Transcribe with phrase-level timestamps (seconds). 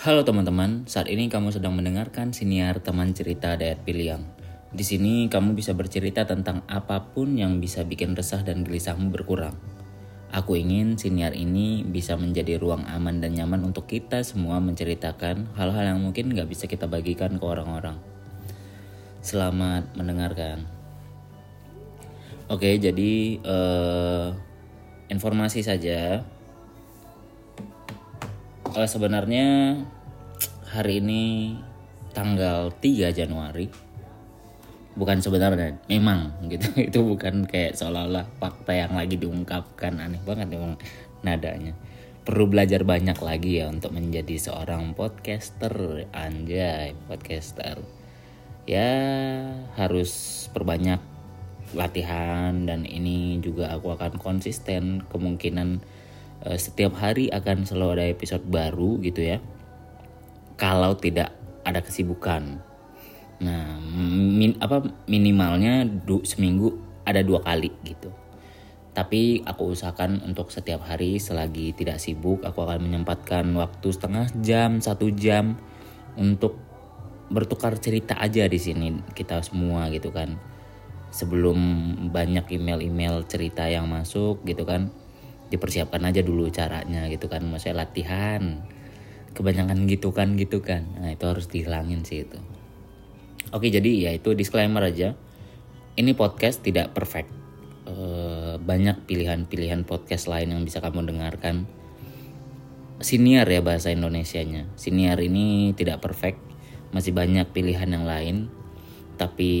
[0.00, 4.24] Halo teman-teman, saat ini kamu sedang mendengarkan siniar teman cerita Dayat Piliang.
[4.72, 9.52] Di sini kamu bisa bercerita tentang apa pun yang bisa bikin resah dan gelisahmu berkurang.
[10.32, 15.92] Aku ingin siniar ini bisa menjadi ruang aman dan nyaman untuk kita semua menceritakan hal-hal
[15.92, 18.00] yang mungkin gak bisa kita bagikan ke orang-orang.
[19.20, 20.64] Selamat mendengarkan.
[22.48, 24.32] Oke, jadi uh,
[25.12, 26.24] informasi saja
[28.74, 29.78] uh, sebenarnya
[30.70, 31.54] hari ini
[32.14, 33.70] tanggal 3 Januari.
[34.94, 36.66] Bukan sebenarnya memang gitu.
[36.90, 39.98] Itu bukan kayak seolah-olah fakta yang lagi diungkapkan.
[39.98, 40.78] Aneh banget memang
[41.22, 41.74] nadanya.
[42.20, 46.06] Perlu belajar banyak lagi ya untuk menjadi seorang podcaster.
[46.14, 47.82] Anjay podcaster.
[48.68, 48.92] Ya
[49.74, 51.00] harus perbanyak
[51.70, 55.82] latihan dan ini juga aku akan konsisten kemungkinan
[56.40, 59.44] Eh, setiap hari akan selalu ada episode baru gitu ya.
[60.56, 61.36] Kalau tidak
[61.68, 62.56] ada kesibukan.
[63.44, 68.08] Nah min, apa minimalnya du, seminggu ada dua kali gitu.
[68.96, 74.80] Tapi aku usahakan untuk setiap hari selagi tidak sibuk aku akan menyempatkan waktu setengah jam
[74.80, 75.60] satu jam
[76.16, 76.56] untuk
[77.30, 80.40] bertukar cerita aja di sini kita semua gitu kan.
[81.12, 81.60] Sebelum
[82.08, 84.88] banyak email-email cerita yang masuk gitu kan
[85.50, 87.42] dipersiapkan aja dulu caranya gitu kan.
[87.44, 88.62] Maksudnya latihan
[89.34, 90.86] kebanyakan gitu kan gitu kan.
[90.98, 92.38] Nah itu harus dihilangin sih itu.
[93.50, 95.18] Oke jadi ya itu disclaimer aja.
[95.98, 97.30] Ini podcast tidak perfect.
[97.82, 97.94] E,
[98.62, 101.66] banyak pilihan-pilihan podcast lain yang bisa kamu dengarkan.
[103.02, 104.70] Siniar ya bahasa Indonesianya.
[104.78, 106.38] Siniar ini tidak perfect.
[106.94, 108.46] Masih banyak pilihan yang lain.
[109.18, 109.52] Tapi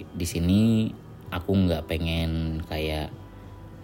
[0.00, 0.90] di sini
[1.28, 3.12] aku nggak pengen kayak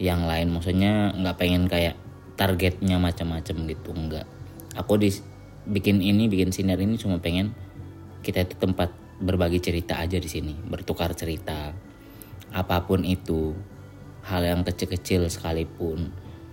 [0.03, 0.51] yang lain.
[0.51, 1.95] Maksudnya nggak pengen kayak
[2.35, 4.27] targetnya macam-macam gitu nggak.
[4.75, 5.15] Aku di
[5.63, 7.55] bikin ini bikin sinar ini cuma pengen
[8.27, 8.91] kita itu tempat
[9.23, 11.71] berbagi cerita aja di sini bertukar cerita.
[12.51, 13.55] Apa pun itu
[14.27, 16.11] hal yang kecil-kecil sekalipun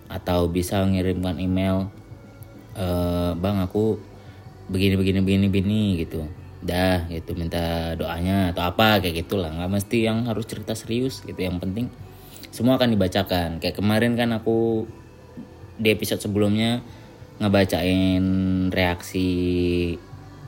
[0.09, 1.89] atau bisa mengirimkan email
[2.73, 2.85] e,
[3.37, 3.97] bang aku
[4.69, 6.21] begini begini begini begini gitu.
[6.61, 9.49] Dah gitu minta doanya atau apa kayak gitulah.
[9.49, 11.89] Nggak mesti yang harus cerita serius gitu yang penting
[12.49, 13.61] semua akan dibacakan.
[13.61, 14.89] Kayak kemarin kan aku
[15.79, 16.83] di episode sebelumnya
[17.39, 18.25] ngebacain
[18.73, 19.29] reaksi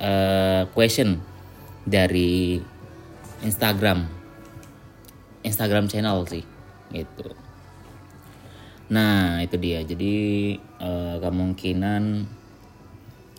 [0.01, 1.21] uh, question
[1.87, 2.59] dari
[3.41, 4.05] Instagram.
[5.41, 6.45] Instagram channel sih
[6.93, 7.33] gitu.
[8.91, 9.81] Nah itu dia.
[9.81, 12.27] Jadi uh, kemungkinan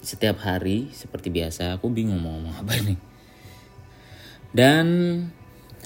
[0.02, 2.98] setiap hari seperti biasa aku bingung mau ngomong apa nih.
[4.52, 4.86] Dan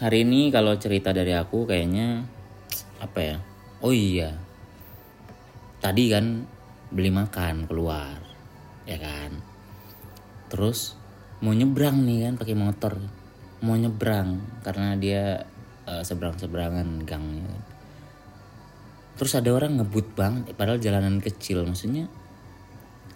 [0.00, 2.35] hari ini kalau cerita dari aku kayaknya
[3.00, 3.36] apa ya?
[3.84, 4.32] Oh iya.
[5.80, 6.48] Tadi kan
[6.88, 8.18] beli makan keluar
[8.88, 9.42] ya kan?
[10.48, 10.96] Terus
[11.44, 12.94] mau nyebrang nih kan pakai motor.
[13.60, 15.44] Mau nyebrang karena dia
[15.84, 17.52] uh, seberang seberangan gangnya.
[19.16, 21.68] Terus ada orang ngebut bang padahal jalanan kecil.
[21.68, 22.08] Maksudnya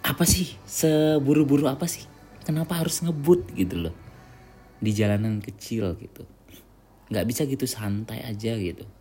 [0.05, 0.57] apa sih?
[0.65, 2.05] Seburu-buru apa sih?
[2.41, 3.95] Kenapa harus ngebut gitu loh?
[4.81, 6.25] Di jalanan kecil gitu.
[7.09, 9.00] Nggak bisa gitu santai aja gitu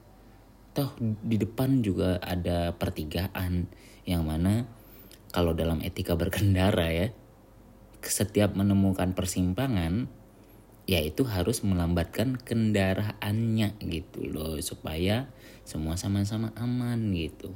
[0.81, 3.69] toh di depan juga ada pertigaan
[4.09, 4.65] yang mana
[5.29, 7.13] kalau dalam etika berkendara ya
[8.01, 10.09] setiap menemukan persimpangan
[10.89, 15.29] ya itu harus melambatkan kendaraannya gitu loh supaya
[15.69, 17.53] semua sama-sama aman gitu.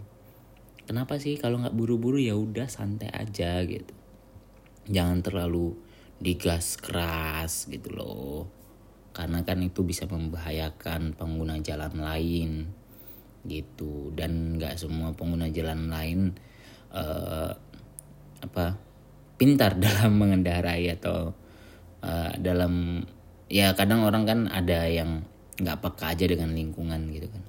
[0.85, 3.97] Kenapa sih kalau nggak buru-buru ya udah santai aja gitu?
[4.85, 5.81] Jangan terlalu
[6.21, 8.45] digas keras gitu loh.
[9.17, 12.84] Karena kan itu bisa membahayakan pengguna jalan lain
[13.45, 14.11] gitu.
[14.17, 16.21] Dan nggak semua pengguna jalan lain
[16.93, 17.53] uh,
[18.45, 18.77] apa
[19.41, 21.33] pintar dalam mengendarai atau
[22.05, 23.05] uh, dalam
[23.49, 27.45] ya kadang orang kan ada yang nggak peka aja dengan lingkungan gitu kan.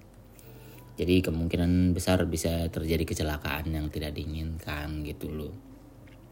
[0.95, 5.51] Jadi kemungkinan besar bisa terjadi kecelakaan yang tidak diinginkan gitu loh.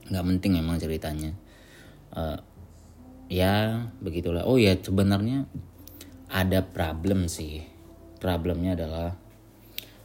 [0.08, 1.32] Nggak penting memang ceritanya.
[2.16, 2.40] Uh,
[3.28, 4.48] ya begitulah.
[4.48, 5.50] Oh ya sebenarnya
[6.32, 7.68] ada problem sih.
[8.24, 9.20] Problemnya adalah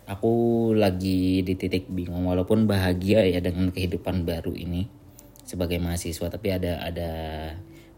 [0.09, 0.33] aku
[0.73, 4.89] lagi di titik bingung walaupun bahagia ya dengan kehidupan baru ini
[5.45, 7.11] sebagai mahasiswa tapi ada ada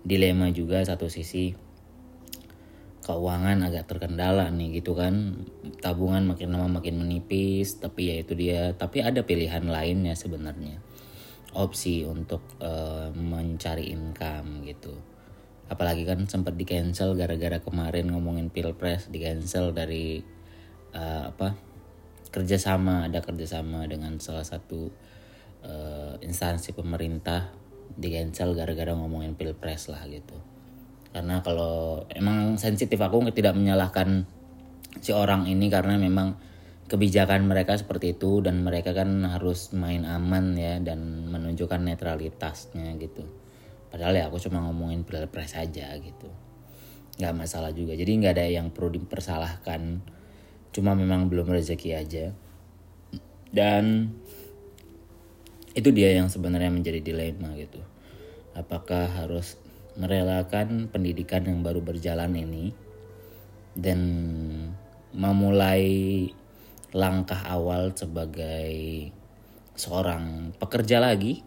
[0.03, 1.55] dilema juga satu sisi.
[3.01, 5.43] Keuangan agak terkendala nih gitu kan.
[5.81, 8.77] Tabungan makin lama makin menipis tapi ya itu dia.
[8.77, 10.79] Tapi ada pilihan lainnya sebenarnya.
[11.57, 14.95] Opsi untuk uh, mencari income gitu.
[15.67, 20.23] Apalagi kan sempat di cancel gara-gara kemarin ngomongin pilpres di cancel dari
[20.95, 21.70] uh, apa
[22.31, 24.91] kerjasama ada kerjasama dengan salah satu
[25.67, 27.51] uh, instansi pemerintah
[27.91, 30.39] di cancel gara-gara ngomongin pilpres lah gitu.
[31.11, 34.25] Karena kalau emang sensitif aku tidak menyalahkan
[35.03, 36.39] si orang ini karena memang
[36.91, 43.27] kebijakan mereka seperti itu dan mereka kan harus main aman ya dan menunjukkan netralitasnya gitu.
[43.91, 46.31] Padahal ya aku cuma ngomongin pilpres aja gitu.
[47.19, 47.99] Nggak masalah juga.
[47.99, 50.03] Jadi nggak ada yang perlu dipersalahkan
[50.71, 52.27] cuma memang belum rezeki aja.
[53.51, 54.15] Dan
[55.75, 57.83] itu dia yang sebenarnya menjadi dilema gitu.
[58.55, 59.59] Apakah harus
[59.99, 62.75] merelakan pendidikan yang baru berjalan ini
[63.75, 64.01] dan
[65.11, 66.27] memulai
[66.91, 69.11] langkah awal sebagai
[69.79, 71.43] seorang pekerja lagi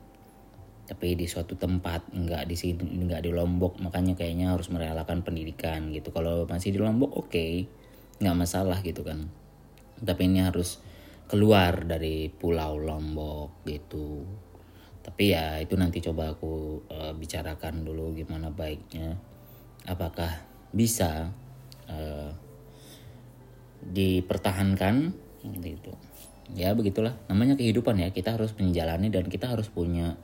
[0.84, 3.80] tapi di suatu tempat nggak di sini nggak di Lombok.
[3.80, 6.12] Makanya kayaknya harus merelakan pendidikan gitu.
[6.12, 7.31] Kalau masih di Lombok oke.
[7.31, 7.54] okay,
[8.19, 9.30] nggak masalah gitu kan.
[10.04, 10.83] Tapi ini harus
[11.30, 14.21] keluar dari Pulau Lombok gitu.
[15.04, 19.18] Tapi ya itu nanti coba aku uh, bicarakan dulu gimana baiknya.
[19.89, 20.30] Apakah
[20.71, 21.33] bisa
[21.89, 22.31] uh,
[23.83, 25.12] dipertahankan
[25.60, 25.92] gitu.
[26.56, 27.19] Ya begitulah.
[27.27, 28.13] Namanya kehidupan ya.
[28.15, 30.15] Kita harus menjalani dan kita harus punya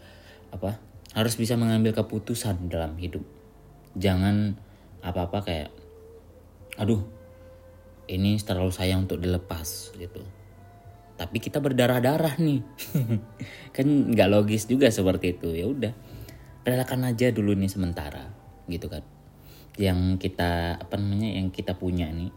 [0.50, 0.80] apa
[1.14, 3.26] harus bisa mengambil keputusan dalam hidup.
[3.98, 4.56] Jangan
[5.04, 5.70] apa-apa kayak
[6.80, 7.19] aduh
[8.10, 10.26] ini terlalu sayang untuk dilepas gitu.
[11.14, 12.62] Tapi kita berdarah-darah nih.
[13.76, 15.54] Kan nggak logis juga seperti itu.
[15.54, 15.94] Ya udah
[16.66, 18.34] relakan aja dulu nih sementara
[18.66, 19.02] gitu kan.
[19.80, 22.30] Yang kita apa namanya yang kita punya nih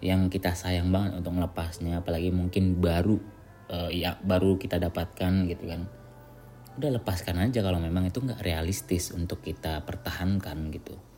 [0.00, 3.16] yang kita sayang banget untuk melepasnya apalagi mungkin baru
[3.72, 5.88] uh, ya baru kita dapatkan gitu kan.
[6.76, 11.15] Udah lepaskan aja kalau memang itu nggak realistis untuk kita pertahankan gitu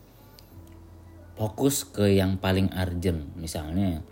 [1.38, 3.30] fokus ke yang paling urgent.
[3.38, 4.02] Misalnya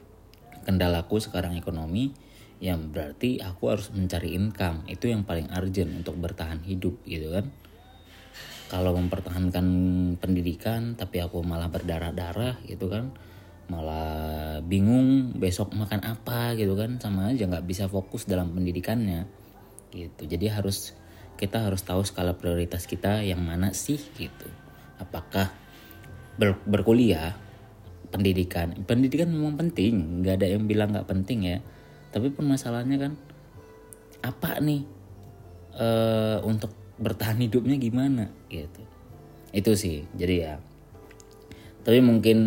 [0.62, 2.14] kendalaku sekarang ekonomi
[2.62, 4.87] yang berarti aku harus mencari income.
[4.87, 7.50] Itu yang paling urgent untuk bertahan hidup gitu kan?
[8.70, 9.67] Kalau mempertahankan
[10.23, 13.11] pendidikan tapi aku malah berdarah-darah gitu kan?
[13.67, 17.02] Malah bingung besok makan apa gitu kan?
[17.02, 19.26] Sama aja nggak bisa fokus dalam pendidikannya
[19.90, 20.31] gitu.
[20.31, 20.94] Jadi harus
[21.37, 24.49] kita harus tahu skala prioritas kita yang mana sih gitu.
[24.96, 25.65] Apakah
[26.37, 27.37] ber, berkuliah
[28.09, 28.73] pendidikan.
[28.87, 31.59] Pendidikan memang penting nggak ada yang bilang nggak penting ya.
[32.15, 33.12] Tapi permasalahannya kan
[34.25, 34.83] apa nih
[35.77, 38.83] uh, untuk bertahan hidupnya gimana gitu.
[39.53, 40.55] Itu sih jadi ya.
[41.85, 42.38] Tapi mungkin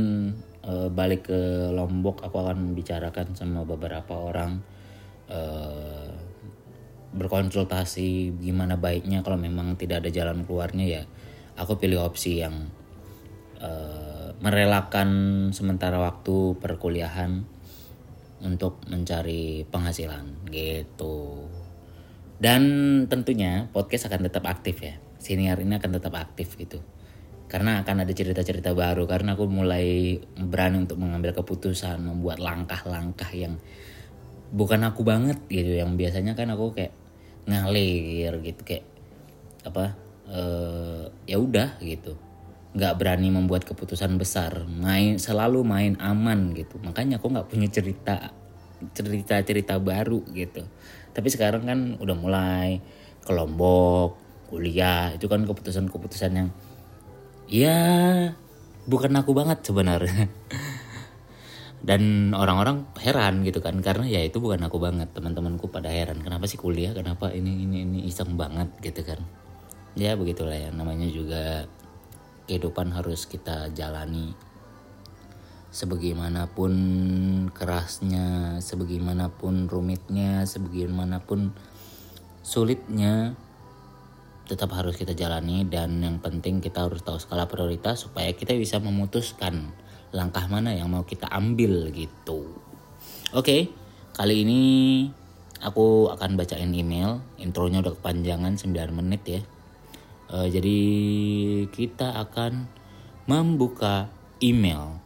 [0.66, 4.60] uh, balik ke Lombok aku akan membicarakan sama beberapa orang
[5.32, 6.12] uh,
[7.10, 11.04] berkonsultasi gimana baiknya kalau memang tidak ada jalan keluarnya ya.
[11.60, 12.72] Aku pilih opsi yang
[13.60, 15.10] uh, merelakan
[15.52, 17.44] sementara waktu perkuliahan
[18.40, 21.44] untuk mencari penghasilan gitu.
[22.40, 22.64] Dan
[23.12, 24.96] tentunya podcast akan tetap aktif ya.
[25.20, 26.80] Siniar ini akan tetap aktif gitu.
[27.52, 33.60] Karena akan ada cerita-cerita baru karena aku mulai berani untuk mengambil keputusan membuat langkah-langkah yang
[34.56, 35.84] bukan aku banget gitu.
[35.84, 36.96] Yang biasanya kan aku kayak
[37.50, 38.86] ngalir gitu kayak
[39.68, 39.98] apa
[40.32, 42.29] uh, ya udah gitu
[42.70, 44.66] nggak berani membuat keputusan besar.
[44.70, 46.78] Main selalu main aman gitu.
[46.82, 48.30] Makanya aku nggak punya cerita
[48.94, 50.64] cerita cerita baru gitu.
[51.12, 52.80] Tapi sekarang kan udah mulai
[53.26, 56.50] ke Lombok kuliah itu kan keputusan keputusan yang
[57.46, 57.80] ya
[58.90, 60.30] bukan aku banget sebenarnya.
[61.80, 66.20] Dan orang-orang heran gitu kan karena ya itu bukan aku banget teman-temanku pada heran.
[66.20, 66.92] Kenapa sih kuliah?
[66.92, 69.22] Kenapa ini ini ini iseng banget gitu kan?
[69.96, 70.70] Ya begitulah ya.
[70.76, 71.66] Namanya juga
[72.50, 74.34] kehidupan harus kita jalani
[75.70, 76.74] sebagaimanapun
[77.54, 81.54] kerasnya sebagaimanapun rumitnya sebagaimanapun
[82.42, 83.38] sulitnya
[84.50, 88.82] tetap harus kita jalani dan yang penting kita harus tahu skala prioritas supaya kita bisa
[88.82, 89.70] memutuskan
[90.10, 92.50] langkah mana yang mau kita ambil gitu.
[93.30, 93.70] Oke,
[94.18, 94.62] kali ini
[95.62, 97.22] aku akan bacain email.
[97.38, 99.42] Intronya udah kepanjangan 9 menit ya.
[100.30, 100.78] Uh, jadi
[101.74, 102.70] kita akan
[103.26, 105.02] membuka email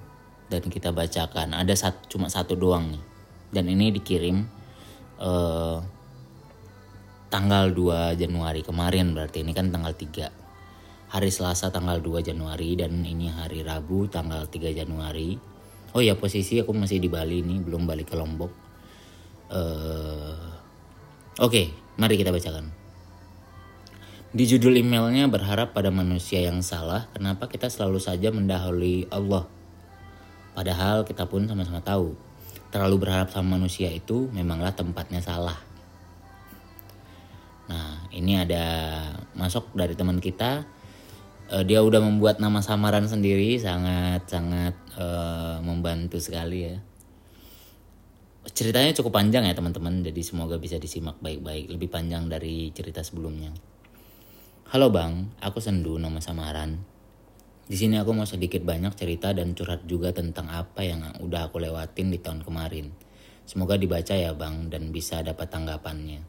[0.51, 1.55] dan kita bacakan.
[1.55, 3.03] Ada satu, cuma satu doang nih.
[3.53, 4.43] Dan ini dikirim
[5.23, 5.79] uh,
[7.31, 10.43] tanggal 2 Januari kemarin berarti ini kan tanggal 3
[11.13, 15.37] hari Selasa tanggal 2 Januari dan ini hari Rabu tanggal 3 Januari.
[15.93, 18.51] Oh ya posisi aku masih di Bali nih, belum balik ke Lombok.
[19.53, 20.53] Uh,
[21.41, 21.65] Oke, okay,
[21.97, 22.82] mari kita bacakan.
[24.33, 29.45] Di judul emailnya berharap pada manusia yang salah, kenapa kita selalu saja mendahului Allah?
[30.57, 32.17] Padahal kita pun sama-sama tahu,
[32.73, 35.61] terlalu berharap sama manusia itu memanglah tempatnya salah.
[37.69, 38.65] Nah, ini ada
[39.37, 40.65] masuk dari teman kita
[41.53, 46.75] uh, dia udah membuat nama samaran sendiri sangat sangat uh, membantu sekali ya
[48.49, 53.53] ceritanya cukup panjang ya teman-teman jadi semoga bisa disimak baik-baik lebih panjang dari cerita sebelumnya
[54.71, 55.27] halo bang.
[55.43, 56.79] Aku sendu nama samaran.
[57.67, 61.59] Di sini aku mau sedikit banyak cerita dan curhat juga tentang apa yang udah aku
[61.59, 62.95] lewatin di tahun kemarin.
[63.43, 66.23] Semoga dibaca ya bang dan bisa dapat tanggapannya.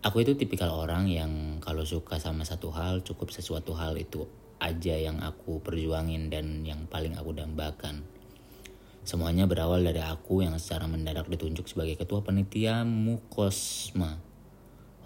[0.00, 4.24] Aku itu tipikal orang yang kalau suka sama satu hal cukup sesuatu hal itu
[4.56, 8.00] aja yang aku perjuangin dan yang paling aku dambakan.
[9.04, 14.31] Semuanya berawal dari aku yang secara mendadak ditunjuk sebagai ketua penitia Mukosma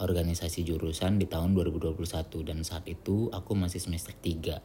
[0.00, 1.96] organisasi jurusan di tahun 2021
[2.44, 4.60] dan saat itu aku masih semester 3.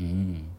[0.00, 0.50] Hmm.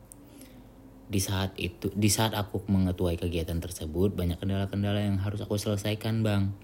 [1.05, 6.25] Di saat itu, di saat aku mengetuai kegiatan tersebut, banyak kendala-kendala yang harus aku selesaikan,
[6.25, 6.57] Bang.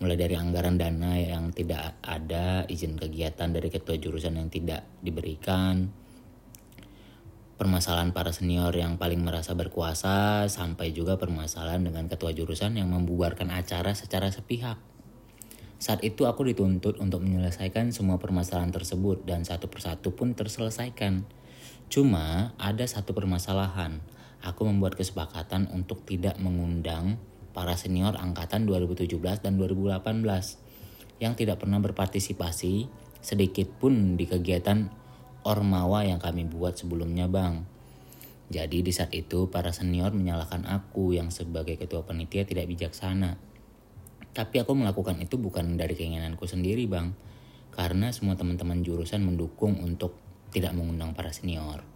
[0.00, 5.92] Mulai dari anggaran dana yang tidak ada, izin kegiatan dari ketua jurusan yang tidak diberikan,
[7.54, 13.54] permasalahan para senior yang paling merasa berkuasa sampai juga permasalahan dengan ketua jurusan yang membubarkan
[13.54, 14.93] acara secara sepihak.
[15.82, 21.26] Saat itu aku dituntut untuk menyelesaikan semua permasalahan tersebut dan satu persatu pun terselesaikan.
[21.90, 24.00] Cuma ada satu permasalahan.
[24.44, 27.16] Aku membuat kesepakatan untuk tidak mengundang
[27.56, 30.02] para senior angkatan 2017 dan 2018
[31.22, 32.90] yang tidak pernah berpartisipasi
[33.24, 34.90] sedikit pun di kegiatan
[35.46, 37.64] ormawa yang kami buat sebelumnya bang.
[38.52, 43.53] Jadi di saat itu para senior menyalahkan aku yang sebagai ketua panitia tidak bijaksana.
[44.34, 47.14] Tapi aku melakukan itu bukan dari keinginanku sendiri bang.
[47.70, 50.18] Karena semua teman-teman jurusan mendukung untuk
[50.50, 51.86] tidak mengundang para senior.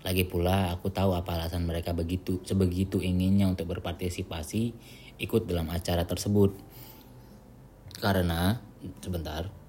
[0.00, 4.72] Lagi pula aku tahu apa alasan mereka begitu sebegitu inginnya untuk berpartisipasi
[5.20, 6.56] ikut dalam acara tersebut.
[8.00, 8.60] Karena
[9.00, 9.60] sebentar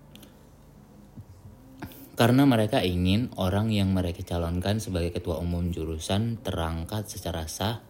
[2.21, 7.81] karena mereka ingin orang yang mereka calonkan sebagai ketua umum jurusan terangkat secara sah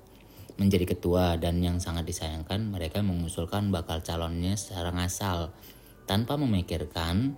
[0.62, 5.50] menjadi ketua dan yang sangat disayangkan mereka mengusulkan bakal calonnya secara ngasal
[6.06, 7.34] tanpa memikirkan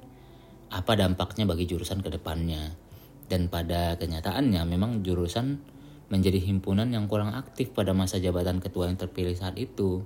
[0.68, 2.76] apa dampaknya bagi jurusan ke depannya.
[3.32, 5.64] Dan pada kenyataannya memang jurusan
[6.12, 10.04] menjadi himpunan yang kurang aktif pada masa jabatan ketua yang terpilih saat itu.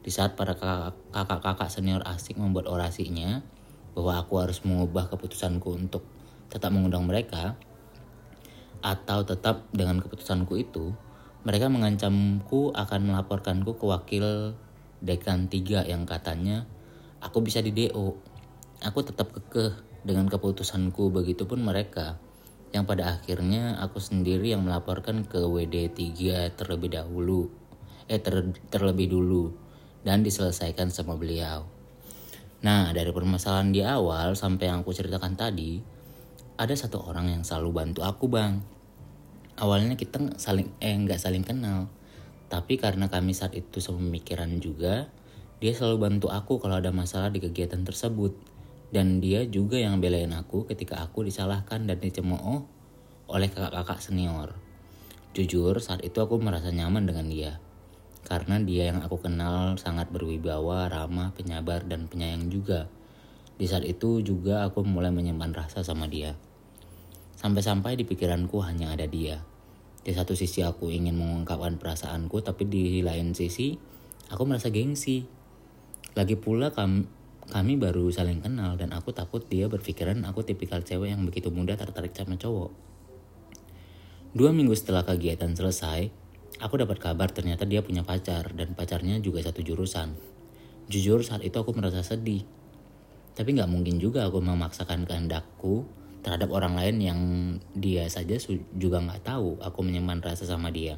[0.00, 3.44] Di saat para kakak-kakak senior asik membuat orasinya
[3.92, 6.02] bahwa aku harus mengubah keputusanku untuk
[6.48, 7.54] tetap mengundang mereka
[8.84, 10.92] atau tetap dengan keputusanku itu,
[11.44, 14.56] mereka mengancamku akan melaporkanku ke wakil
[15.04, 16.64] dekan 3 yang katanya
[17.20, 18.16] aku bisa di DO.
[18.80, 22.16] Aku tetap kekeh dengan keputusanku begitupun mereka
[22.72, 27.52] yang pada akhirnya aku sendiri yang melaporkan ke WD 3 terlebih dahulu
[28.08, 29.52] eh ter, terlebih dulu
[30.04, 31.64] dan diselesaikan sama beliau.
[32.64, 35.80] Nah, dari permasalahan di awal sampai yang aku ceritakan tadi,
[36.56, 38.73] ada satu orang yang selalu bantu aku bang
[39.64, 41.88] awalnya kita saling eh nggak saling kenal
[42.52, 45.08] tapi karena kami saat itu sepemikiran juga
[45.64, 48.36] dia selalu bantu aku kalau ada masalah di kegiatan tersebut
[48.92, 52.68] dan dia juga yang belain aku ketika aku disalahkan dan dicemooh
[53.32, 54.52] oleh kakak-kakak senior
[55.32, 57.52] jujur saat itu aku merasa nyaman dengan dia
[58.24, 62.88] karena dia yang aku kenal sangat berwibawa, ramah, penyabar, dan penyayang juga.
[63.60, 66.32] Di saat itu juga aku mulai menyimpan rasa sama dia.
[67.36, 69.44] Sampai-sampai di pikiranku hanya ada dia.
[70.04, 73.72] Di satu sisi aku ingin mengungkapkan perasaanku, tapi di lain sisi
[74.28, 75.24] aku merasa gengsi.
[76.14, 77.08] Lagi pula kami,
[77.48, 81.74] kami baru saling kenal dan aku takut dia berpikiran aku tipikal cewek yang begitu mudah
[81.74, 82.70] tertarik sama cowok.
[84.36, 86.12] Dua minggu setelah kegiatan selesai,
[86.60, 90.14] aku dapat kabar ternyata dia punya pacar dan pacarnya juga satu jurusan.
[90.86, 92.44] Jujur saat itu aku merasa sedih
[93.34, 95.84] tapi nggak mungkin juga aku memaksakan kehendakku
[96.24, 97.20] terhadap orang lain yang
[97.76, 98.40] dia saja
[98.72, 100.96] juga nggak tahu aku menyimpan rasa sama dia.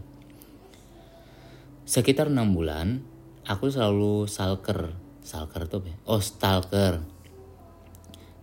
[1.83, 3.03] Sekitar enam bulan,
[3.43, 4.95] aku selalu salker.
[5.27, 5.99] Salker tuh ya?
[6.07, 7.03] Oh, stalker.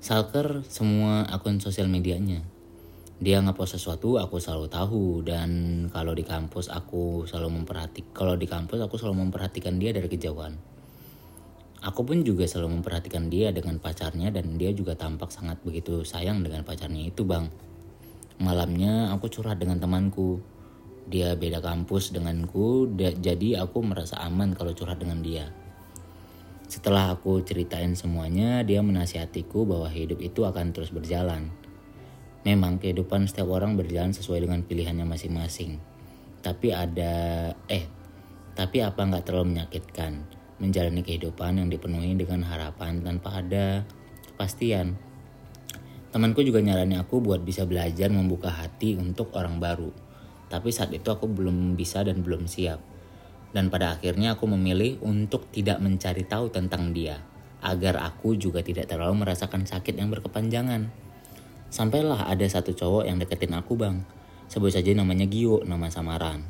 [0.04, 2.44] Salker semua akun sosial medianya.
[3.24, 5.50] Dia ngepost sesuatu aku selalu tahu dan
[5.88, 10.73] kalau di kampus aku selalu memperhatikan kalau di kampus aku selalu memperhatikan dia dari kejauhan
[11.84, 16.40] Aku pun juga selalu memperhatikan dia dengan pacarnya dan dia juga tampak sangat begitu sayang
[16.40, 17.52] dengan pacarnya itu bang.
[18.40, 20.40] Malamnya aku curhat dengan temanku.
[21.04, 25.52] Dia beda kampus denganku, jadi aku merasa aman kalau curhat dengan dia.
[26.72, 31.52] Setelah aku ceritain semuanya, dia menasihatiku bahwa hidup itu akan terus berjalan.
[32.48, 35.84] Memang kehidupan setiap orang berjalan sesuai dengan pilihannya masing-masing.
[36.40, 37.84] Tapi ada, eh,
[38.56, 40.43] tapi apa nggak terlalu menyakitkan?
[40.64, 43.84] Menjalani kehidupan yang dipenuhi dengan harapan tanpa ada
[44.32, 44.96] kepastian.
[46.16, 49.92] Temanku juga nyarani aku buat bisa belajar membuka hati untuk orang baru.
[50.48, 52.80] Tapi saat itu aku belum bisa dan belum siap.
[53.52, 57.20] Dan pada akhirnya aku memilih untuk tidak mencari tahu tentang dia.
[57.60, 60.94] Agar aku juga tidak terlalu merasakan sakit yang berkepanjangan.
[61.74, 64.06] Sampailah ada satu cowok yang deketin aku bang.
[64.48, 66.46] Sebut saja namanya Gio, nama samaran.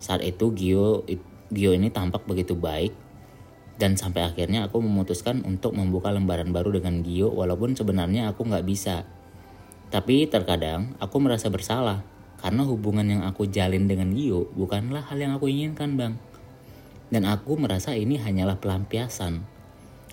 [0.00, 1.04] Saat itu Gio,
[1.52, 3.11] Gio ini tampak begitu baik
[3.82, 8.62] dan sampai akhirnya aku memutuskan untuk membuka lembaran baru dengan Gio walaupun sebenarnya aku nggak
[8.62, 9.02] bisa.
[9.90, 12.06] Tapi terkadang aku merasa bersalah
[12.38, 16.14] karena hubungan yang aku jalin dengan Gio bukanlah hal yang aku inginkan bang.
[17.10, 19.42] Dan aku merasa ini hanyalah pelampiasan.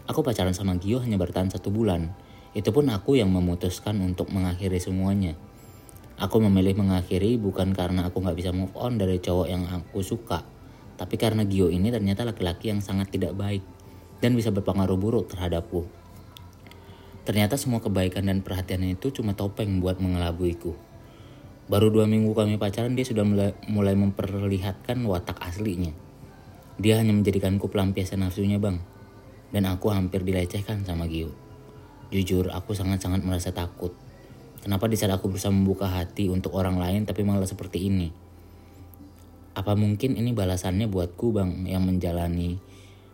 [0.10, 2.10] Aku pacaran sama Gio hanya bertahan satu bulan.
[2.58, 5.38] Itu pun aku yang memutuskan untuk mengakhiri semuanya.
[6.18, 10.58] Aku memilih mengakhiri bukan karena aku nggak bisa move on dari cowok yang aku suka
[11.00, 13.64] tapi karena Gio ini ternyata laki-laki yang sangat tidak baik
[14.20, 15.88] dan bisa berpengaruh buruk terhadapku.
[17.24, 20.76] Ternyata semua kebaikan dan perhatian itu cuma topeng buat mengelabuiku.
[21.72, 25.96] Baru dua minggu kami pacaran dia sudah mulai, mulai memperlihatkan watak aslinya.
[26.76, 28.84] Dia hanya menjadikanku pelampiasan nafsunya bang.
[29.56, 31.32] Dan aku hampir dilecehkan sama Gio.
[32.10, 33.94] Jujur aku sangat-sangat merasa takut.
[34.60, 38.29] Kenapa di saat aku berusaha membuka hati untuk orang lain tapi malah seperti ini?
[39.60, 42.64] Apa mungkin ini balasannya buatku bang yang menjalani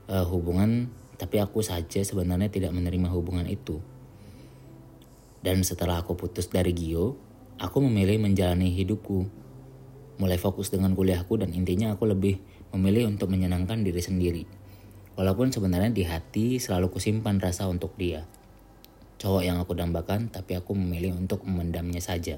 [0.06, 3.82] uh, hubungan tapi aku saja sebenarnya tidak menerima hubungan itu.
[5.42, 7.18] Dan setelah aku putus dari Gio
[7.58, 9.26] aku memilih menjalani hidupku.
[10.22, 12.40] Mulai fokus dengan kuliahku dan intinya aku lebih
[12.78, 14.44] memilih untuk menyenangkan diri sendiri.
[15.18, 18.28] Walaupun sebenarnya di hati selalu kusimpan rasa untuk dia.
[19.18, 22.38] Cowok yang aku dambakan tapi aku memilih untuk memendamnya saja.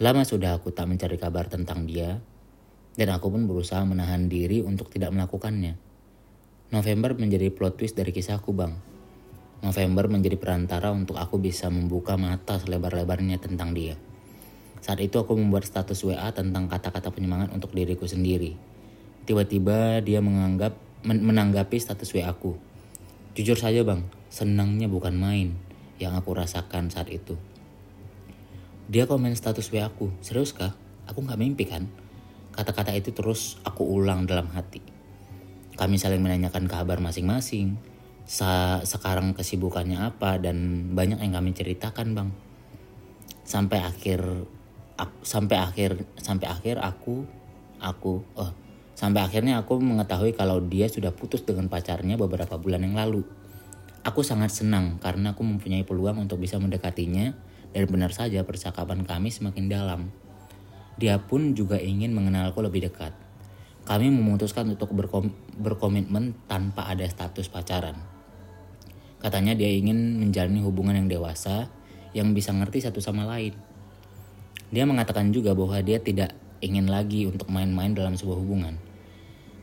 [0.00, 2.24] Lama sudah aku tak mencari kabar tentang dia,
[2.98, 5.78] dan aku pun berusaha menahan diri untuk tidak melakukannya.
[6.70, 8.74] November menjadi plot twist dari kisahku bang.
[9.60, 13.98] November menjadi perantara untuk aku bisa membuka mata selebar-lebarnya tentang dia.
[14.80, 18.56] Saat itu aku membuat status WA tentang kata-kata penyemangat untuk diriku sendiri.
[19.28, 20.72] Tiba-tiba dia menganggap
[21.04, 22.56] men menanggapi status WA aku.
[23.36, 25.58] Jujur saja bang, senangnya bukan main
[26.00, 27.36] yang aku rasakan saat itu.
[28.88, 30.72] Dia komen status WA aku, serius kah?
[31.04, 31.84] Aku nggak mimpi kan?
[32.50, 34.82] Kata-kata itu terus aku ulang dalam hati.
[35.78, 37.80] Kami saling menanyakan kabar masing-masing.
[38.28, 42.30] Sa sekarang kesibukannya apa dan banyak yang kami ceritakan, Bang.
[43.42, 44.22] Sampai akhir
[45.24, 47.24] sampai akhir sampai akhir aku
[47.80, 48.52] aku oh
[48.92, 53.24] sampai akhirnya aku mengetahui kalau dia sudah putus dengan pacarnya beberapa bulan yang lalu.
[54.04, 57.32] Aku sangat senang karena aku mempunyai peluang untuk bisa mendekatinya
[57.72, 60.12] dan benar saja percakapan kami semakin dalam.
[61.00, 63.16] Dia pun juga ingin mengenalku lebih dekat.
[63.88, 67.96] Kami memutuskan untuk berkom berkomitmen tanpa ada status pacaran.
[69.16, 71.72] Katanya dia ingin menjalani hubungan yang dewasa
[72.12, 73.56] yang bisa ngerti satu sama lain.
[74.68, 78.76] Dia mengatakan juga bahwa dia tidak ingin lagi untuk main-main dalam sebuah hubungan.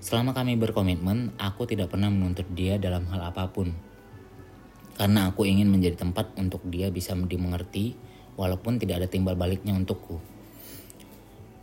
[0.02, 3.78] Selama kami berkomitmen, aku tidak pernah menuntut dia dalam hal apa pun.
[4.98, 7.94] Karena aku ingin menjadi tempat untuk dia bisa dimengerti
[8.34, 10.37] walaupun tidak ada timbal baliknya untukku.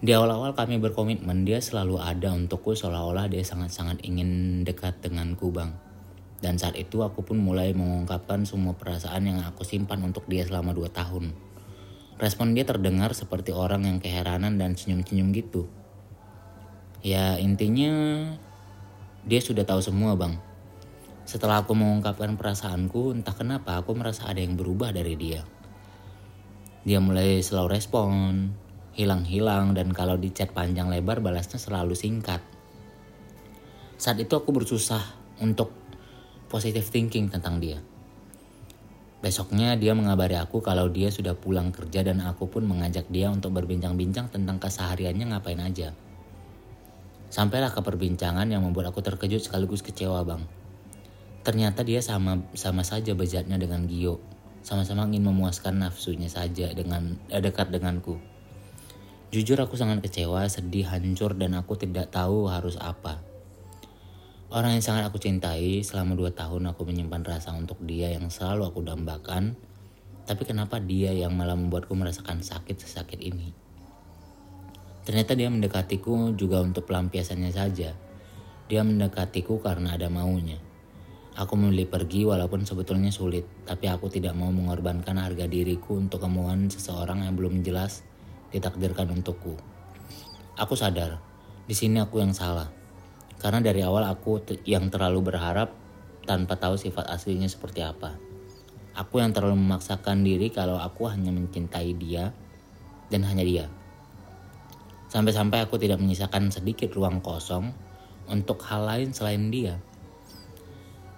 [0.04, 5.72] Di awal-awal kami berkomitmen, dia selalu ada untukku seolah-olah dia sangat-sangat ingin dekat denganku bang.
[6.44, 10.76] Dan saat itu aku pun mulai mengungkapkan semua perasaan yang aku simpan untuk dia selama
[10.76, 11.32] 2 tahun.
[12.20, 15.72] Respon dia terdengar seperti orang yang keheranan dan senyum-senyum gitu.
[17.00, 18.28] Ya intinya
[19.24, 20.36] dia sudah tahu semua bang.
[21.24, 25.48] Setelah aku mengungkapkan perasaanku, entah kenapa aku merasa ada yang berubah dari dia.
[26.84, 28.52] Dia mulai slow respon,
[28.94, 32.38] hilang-hilang dan kalau di chat panjang lebar balasnya selalu singkat.
[33.98, 35.02] Saat itu aku bersusah
[35.42, 35.74] untuk
[36.50, 37.82] positive thinking tentang dia.
[39.24, 43.56] Besoknya dia mengabari aku kalau dia sudah pulang kerja dan aku pun mengajak dia untuk
[43.56, 45.96] berbincang-bincang tentang kesehariannya ngapain aja.
[47.32, 50.44] Sampailah ke perbincangan yang membuat aku terkejut sekaligus kecewa bang.
[51.40, 54.20] Ternyata dia sama sama saja bejatnya dengan Gio.
[54.60, 58.33] Sama-sama ingin memuaskan nafsunya saja dengan eh, dekat denganku.
[59.34, 63.18] Jujur aku sangat kecewa, sedih, hancur, dan aku tidak tahu harus apa.
[64.46, 68.70] Orang yang sangat aku cintai, selama dua tahun aku menyimpan rasa untuk dia yang selalu
[68.70, 69.58] aku dambakan,
[70.22, 73.50] tapi kenapa dia yang malah membuatku merasakan sakit sesakit ini?
[75.02, 77.90] Ternyata dia mendekatiku juga untuk pelampiasannya saja.
[78.70, 80.62] Dia mendekatiku karena ada maunya.
[81.34, 86.70] Aku memilih pergi walaupun sebetulnya sulit, tapi aku tidak mau mengorbankan harga diriku untuk kemauan
[86.70, 88.13] seseorang yang belum jelas
[88.54, 89.58] ditakdirkan untukku.
[90.54, 91.18] Aku sadar,
[91.66, 92.70] di sini aku yang salah.
[93.42, 95.74] Karena dari awal aku yang terlalu berharap
[96.22, 98.14] tanpa tahu sifat aslinya seperti apa.
[98.94, 102.30] Aku yang terlalu memaksakan diri kalau aku hanya mencintai dia
[103.10, 103.66] dan hanya dia.
[105.10, 107.74] Sampai-sampai aku tidak menyisakan sedikit ruang kosong
[108.30, 109.82] untuk hal lain selain dia.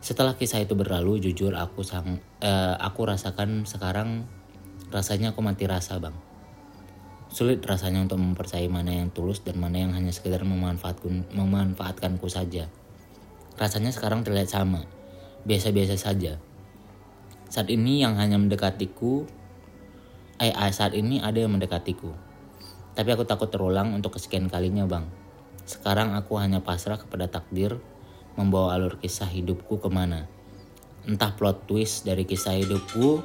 [0.00, 4.24] Setelah kisah itu berlalu, jujur aku sang, uh, aku rasakan sekarang
[4.88, 6.25] rasanya aku mati rasa bang.
[7.36, 12.64] Sulit rasanya untuk mempercayai mana yang tulus dan mana yang hanya sekedar memanfaatkan, memanfaatkanku saja.
[13.60, 14.88] Rasanya sekarang terlihat sama,
[15.44, 16.40] biasa-biasa saja.
[17.52, 19.28] Saat ini yang hanya mendekatiku,
[20.40, 22.08] eh saat ini ada yang mendekatiku.
[22.96, 25.04] Tapi aku takut terulang untuk kesekian kalinya bang.
[25.68, 27.76] Sekarang aku hanya pasrah kepada takdir
[28.40, 30.24] membawa alur kisah hidupku ke mana.
[31.04, 33.20] Entah plot twist dari kisah hidupku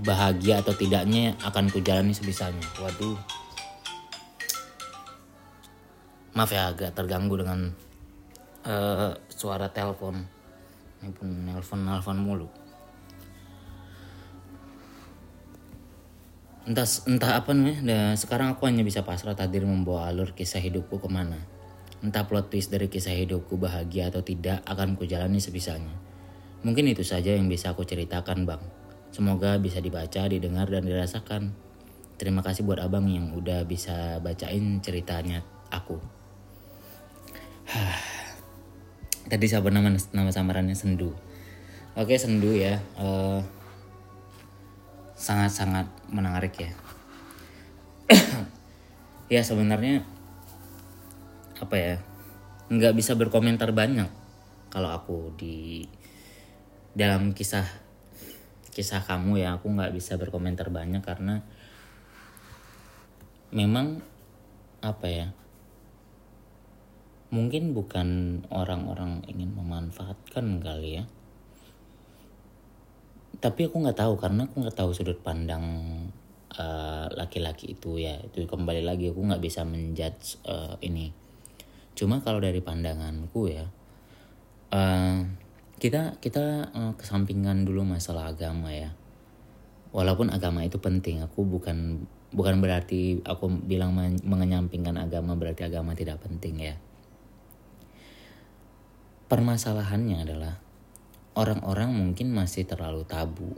[0.00, 2.64] bahagia atau tidaknya akan kujalani sebisanya.
[2.80, 3.16] Waduh.
[6.34, 7.74] Maaf ya agak terganggu dengan
[8.64, 10.24] uh, suara telepon.
[11.00, 12.48] Ini pun nelpon-nelpon mulu.
[16.70, 21.02] entah entah apa nih dan sekarang aku hanya bisa pasrah takdir membawa alur kisah hidupku
[21.02, 21.40] ke mana
[21.98, 25.90] entah plot twist dari kisah hidupku bahagia atau tidak akan kujalani sebisanya
[26.62, 28.62] mungkin itu saja yang bisa aku ceritakan bang
[29.10, 31.54] semoga bisa dibaca didengar dan dirasakan.
[32.20, 35.96] Terima kasih buat abang yang udah bisa bacain ceritanya aku.
[39.30, 40.74] Tadi siapa nama nama samarannya?
[40.74, 41.14] Sendu.
[41.94, 42.78] Oke sendu ya.
[42.98, 43.42] Uh,
[45.16, 46.72] sangat-sangat menarik ya.
[49.30, 50.02] Ya sebenarnya
[51.62, 51.94] apa ya?
[52.66, 54.10] Nggak bisa berkomentar banyak
[54.74, 55.86] kalau aku di
[56.98, 57.62] dalam kisah
[58.70, 61.42] kisah kamu ya aku nggak bisa berkomentar banyak karena
[63.50, 63.98] memang
[64.80, 65.28] apa ya
[67.30, 71.04] mungkin bukan orang-orang ingin memanfaatkan kali ya.
[73.40, 75.64] Tapi aku nggak tahu karena aku nggak tahu sudut pandang
[76.52, 78.18] eh, laki-laki uh, itu ya.
[78.18, 81.14] Itu kembali lagi aku nggak bisa menjudge uh, ini.
[81.94, 83.64] Cuma kalau dari pandanganku ya
[84.74, 85.18] uh,
[85.80, 88.92] kita kita uh, kesampingkan dulu masalah agama ya
[89.90, 96.22] walaupun agama itu penting aku bukan bukan berarti aku bilang mengenyampingkan agama berarti agama tidak
[96.22, 96.76] penting ya
[99.26, 100.54] permasalahannya adalah
[101.38, 103.54] orang-orang mungkin masih terlalu tabu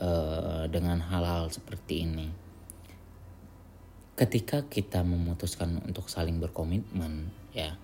[0.00, 2.28] uh, dengan hal-hal seperti ini.
[4.16, 7.76] Ketika kita memutuskan untuk saling berkomitmen, ya,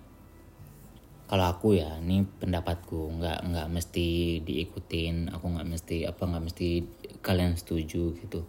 [1.27, 6.67] kalau aku ya, ini pendapatku, nggak nggak mesti diikutin, aku nggak mesti apa nggak mesti
[7.19, 8.47] kalian setuju gitu.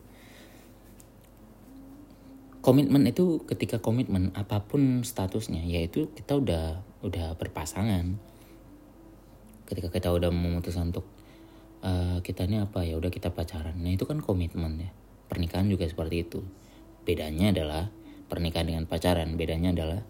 [2.63, 8.15] Komitmen itu ketika komitmen apa pun statusnya, yaitu kita udah udah berpasangan.
[9.67, 11.07] Ketika kita udah memutuskan untuk
[11.83, 13.75] uh, kita ini apa ya udah kita pacaran.
[13.75, 14.91] Nah itu kan komitmen ya.
[15.27, 16.47] Pernikahan juga seperti itu.
[17.03, 17.91] Bedanya adalah
[18.31, 19.35] pernikahan dengan pacaran.
[19.35, 20.01] Bedanya adalah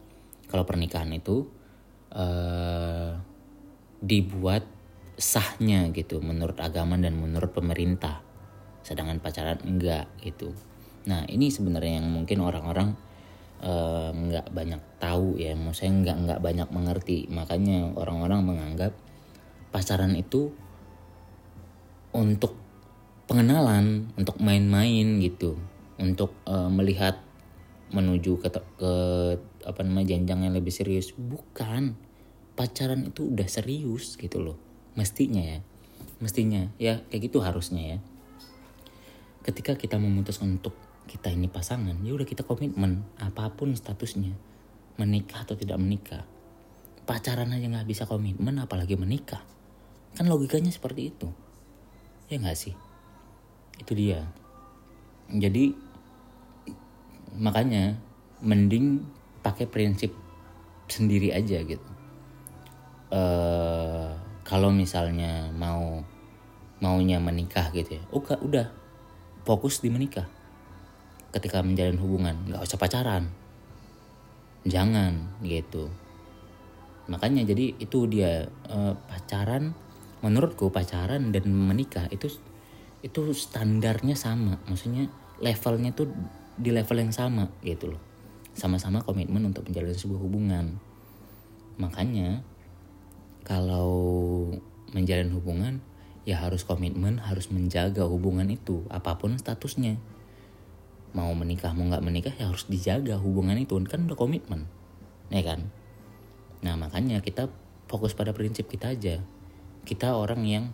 [0.52, 1.48] kalau pernikahan itu
[2.14, 3.18] uh,
[3.98, 4.64] dibuat
[5.18, 8.22] sahnya gitu menurut agama dan menurut pemerintah.
[8.86, 10.54] Sedangkan pacaran enggak gitu.
[11.10, 12.94] Nah ini sebenarnya yang mungkin orang-orang
[13.60, 14.14] uh,
[14.48, 15.52] banyak tahu ya.
[15.58, 17.18] Maksudnya nggak nggak banyak mengerti.
[17.28, 18.92] Makanya orang-orang menganggap
[19.74, 20.54] pacaran itu
[22.14, 22.56] untuk
[23.28, 25.60] pengenalan, untuk main-main gitu,
[26.00, 27.20] untuk uh, melihat
[27.94, 28.92] menuju ke, ke
[29.64, 31.12] apa namanya jenjang yang lebih serius.
[31.16, 31.96] Bukan,
[32.54, 34.56] pacaran itu udah serius gitu loh,
[34.94, 35.60] mestinya ya,
[36.20, 37.98] mestinya ya kayak gitu harusnya ya.
[39.44, 40.76] Ketika kita memutuskan untuk
[41.08, 44.36] kita ini pasangan, ya udah kita komitmen apa pun statusnya,
[45.00, 46.28] menikah atau tidak menikah.
[47.08, 49.40] Pacaran aja nggak bisa komitmen, apalagi menikah
[50.18, 51.28] Kan logikanya seperti itu.
[52.26, 52.74] Ya nggak sih?
[53.78, 54.24] Itu dia.
[55.28, 55.76] Jadi
[57.36, 57.98] makanya
[58.40, 59.04] mending
[59.42, 60.14] pakai prinsip
[60.88, 61.90] sendiri aja gitu.
[63.08, 64.12] Uh,
[64.44, 66.04] kalau misalnya mau
[66.78, 68.66] maunya menikah gitu ya, udah udah
[69.44, 70.28] fokus di menikah.
[71.28, 73.28] Ketika menjalin hubungan, nggak usah pacaran,
[74.64, 75.92] jangan gitu.
[77.08, 79.76] Makanya jadi itu dia uh, pacaran
[80.20, 82.26] menurutku pacaran dan menikah itu
[83.06, 85.06] itu standarnya sama maksudnya
[85.38, 86.10] levelnya tuh
[86.58, 88.02] di level yang sama gitu loh.
[88.58, 90.82] Sama-sama komitmen untuk menjalin sebuah hubungan.
[91.78, 92.42] Makanya
[93.46, 93.94] kalau
[94.90, 95.78] menjalin hubungan
[96.26, 99.96] ya harus komitmen harus menjaga hubungan itu apa pun statusnya.
[101.14, 103.78] Mau menikah mau nggak menikah ya harus dijaga hubungan itu.
[103.86, 104.66] Kan udah komitmen
[105.30, 105.70] ya kan?
[106.66, 107.46] Nah makanya kita
[107.86, 109.22] fokus pada prinsip kita aja.
[109.86, 110.64] Kita orang yang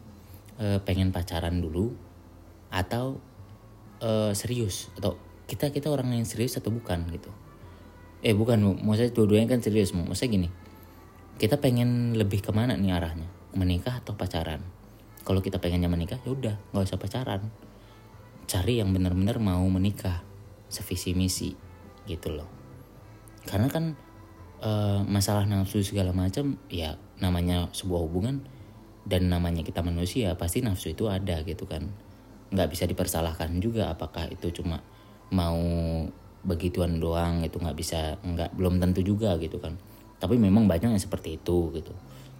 [0.58, 1.94] uh, pengen pacaran dulu
[2.72, 3.20] atau
[4.02, 7.30] uh, serius atau kita kita orang yang serius atau bukan gitu.
[8.24, 10.48] Eh bukan maksudnya dua-duanya kan serius maksudnya gini
[11.34, 13.26] kita pengen lebih ke mana nih arahnya?
[13.58, 14.62] Menikah atau pacaran?
[15.26, 17.50] Kalau kita pengennya menikah ya udah nggak usah pacaran.
[18.46, 20.22] Cari yang benar-benar mau menikah
[20.70, 21.50] sevisi misi
[22.06, 22.46] gitu loh.
[23.50, 23.98] Karena kan
[24.62, 24.70] e,
[25.10, 28.46] masalah nafsu segala macam ya namanya sebuah hubungan
[29.02, 31.90] dan namanya kita manusia pasti nafsu itu ada gitu kan.
[32.54, 34.86] Nggak bisa dipersalahkan juga apakah itu cuma
[35.32, 35.60] mau
[36.44, 39.76] begituan doang itu nggak bisa nggak belum tentu juga gitu kan.
[40.20, 41.92] Tapi memang banyak yang seperti itu gitu.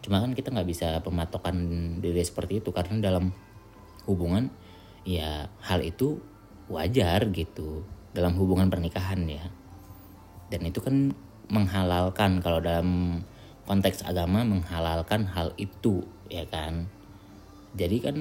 [0.05, 1.57] Cuma kan kita nggak bisa pematokan
[2.05, 3.33] diri seperti itu karena dalam
[4.05, 4.53] hubungan
[5.09, 6.21] ya hal itu
[6.69, 9.49] wajar gitu dalam hubungan pernikahan ya.
[10.53, 11.17] Dan itu kan
[11.49, 13.21] menghalalkan kalau dalam
[13.65, 16.89] konteks agama menghalalkan hal itu ya kan.
[17.75, 18.17] Jadi kan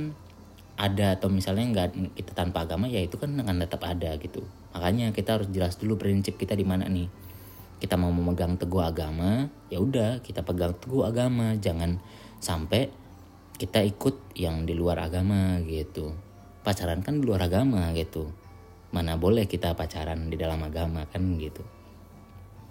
[0.74, 4.42] ada atau misalnya nggak kita tanpa agama ya itu kan akan tetap ada gitu.
[4.74, 7.08] Makanya kita harus jelas dulu prinsip kita di mana nih.
[7.78, 11.54] Kita mau memegang teguh agama ya udah kita pegang teguh agama.
[11.58, 12.02] Jangan
[12.42, 12.90] sampai
[13.58, 16.18] kita ikut yang di luar agama gitu.
[16.66, 18.34] Pacaran kan di luar agama gitu.
[18.94, 21.62] Mana boleh kita pacaran di dalam agama kan gitu.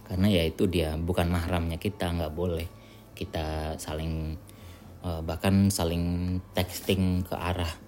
[0.02, 2.66] Karena ya itu dia bukan mahramnya kita nggak boleh
[3.12, 4.34] kita saling
[5.04, 7.81] uh, bahkan saling texting ke arah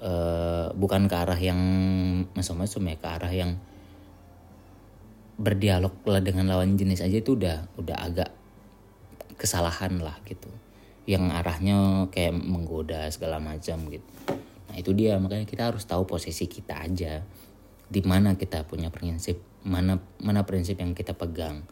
[0.00, 1.60] uh, bukan ke arah yang
[2.34, 3.60] mesum-mesum ya ke arah yang
[5.40, 8.30] berdialog lah dengan lawan jenis aja itu udah udah agak
[9.40, 10.52] kesalahan lah gitu.
[11.08, 11.76] Yang arahnya
[12.12, 14.10] kayak menggoda segala macam gitu.
[14.68, 15.16] Nah itu dia.
[15.16, 17.24] Makanya kita harus tahu posisi kita aja.
[17.90, 21.64] Di mana kita punya prinsip mana mana prinsip yang kita pegang.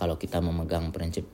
[0.00, 1.28] Kalau kita memegang prinsip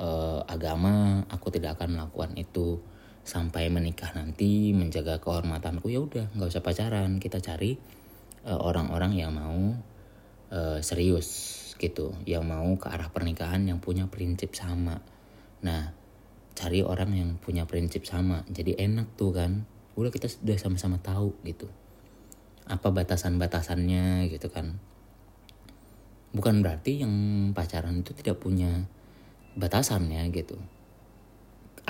[0.00, 2.80] uh, agama aku tidak akan melakukan itu
[3.22, 7.22] sampai menikah nanti menjaga kehormatanku ya udah nggak usah pacaran.
[7.22, 7.76] Kita cari
[8.44, 9.60] eh, orang-orang uh, yang mau
[10.50, 15.00] uh, serius gitu yang mau ke arah pernikahan yang punya prinsip sama.
[15.64, 15.92] Nah
[16.52, 19.64] cari orang yang punya prinsip sama jadi enak tuh kan.
[19.96, 21.68] Udah kita sudah sama-sama tahu gitu
[22.70, 24.78] apa batasan-batasannya gitu kan.
[26.30, 27.10] Bukan berarti yang
[27.50, 28.86] pacaran itu tidak punya
[29.58, 30.54] batasannya gitu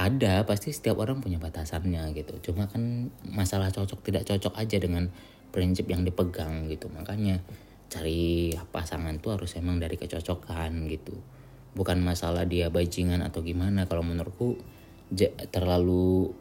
[0.01, 2.41] ada pasti setiap orang punya batasannya gitu.
[2.41, 5.13] Cuma kan masalah cocok tidak cocok aja dengan
[5.53, 6.89] prinsip yang dipegang gitu.
[6.89, 7.45] Makanya
[7.93, 11.13] cari pasangan tuh harus emang dari kecocokan gitu.
[11.77, 13.85] Bukan masalah dia bajingan atau gimana.
[13.85, 14.57] Kalau menurutku
[15.53, 16.33] terlalu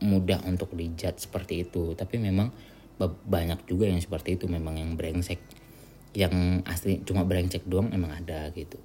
[0.00, 1.92] mudah untuk dijat seperti itu.
[1.92, 2.48] Tapi memang
[3.28, 4.48] banyak juga yang seperti itu.
[4.48, 5.38] Memang yang brengsek
[6.16, 8.80] yang asli cuma brengsek doang emang ada gitu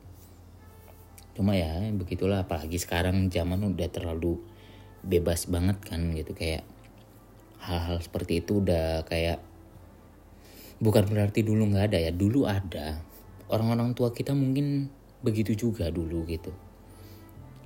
[1.37, 2.43] cuma ya begitulah.
[2.43, 4.41] Apalagi sekarang zaman udah terlalu
[5.01, 6.35] bebas banget kan gitu.
[6.35, 6.67] Kayak
[7.61, 9.39] hal-hal seperti itu udah kayak
[10.81, 12.11] bukan berarti dulu nggak ada ya.
[12.13, 13.01] Dulu ada.
[13.51, 14.87] Orang-orang tua kita mungkin
[15.21, 16.51] begitu juga dulu gitu.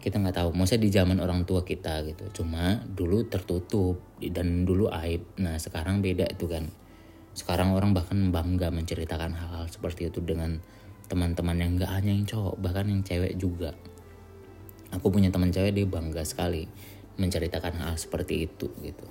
[0.01, 0.49] Kita nggak tahu.
[0.53, 2.41] Maksudnya di zaman orang tua kita gitu.
[2.41, 4.01] Cuma dulu tertutup.
[4.21, 5.25] Dan dulu aib.
[5.41, 6.69] Nah sekarang beda itu kan.
[7.35, 10.63] Sekarang orang bahkan bangga menceritakan hal-hal seperti itu dengan
[11.05, 13.73] teman-teman yang gak hanya yang cowok bahkan yang cewek juga.
[14.93, 16.65] Aku punya teman cewek dia bangga sekali
[17.15, 19.05] menceritakan hal seperti itu gitu.